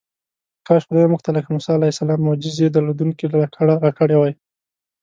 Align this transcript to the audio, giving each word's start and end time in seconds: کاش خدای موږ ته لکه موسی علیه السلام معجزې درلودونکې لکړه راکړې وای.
کاش 0.67 0.81
خدای 0.87 1.07
موږ 1.11 1.21
ته 1.25 1.29
لکه 1.35 1.49
موسی 1.55 1.71
علیه 1.77 1.93
السلام 1.93 2.19
معجزې 2.27 2.67
درلودونکې 2.71 3.25
لکړه 3.41 3.73
راکړې 3.85 4.15
وای. 4.17 4.33